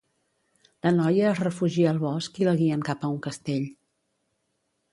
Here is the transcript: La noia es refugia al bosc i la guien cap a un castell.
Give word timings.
La 0.85 0.91
noia 0.95 1.27
es 1.31 1.41
refugia 1.43 1.91
al 1.91 2.01
bosc 2.05 2.39
i 2.43 2.47
la 2.49 2.55
guien 2.63 2.81
cap 2.89 3.05
a 3.09 3.13
un 3.17 3.21
castell. 3.27 3.69